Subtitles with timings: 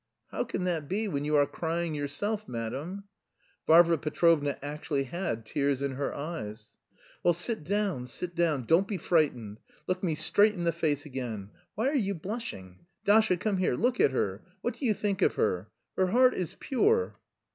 [0.31, 3.03] "How can that be when you are crying yourself, madam?"
[3.67, 6.71] Varvara Petrovna actually had tears in her eyes.
[7.21, 9.59] "Well, sit down, sit down, don't be frightened.
[9.85, 11.51] Look me straight in the face again.
[11.75, 12.87] Why are you blushing?
[13.05, 13.75] Dasha, come here.
[13.75, 14.43] Look at her.
[14.61, 15.69] What do you think of her?
[15.95, 17.19] Her heart is pure...."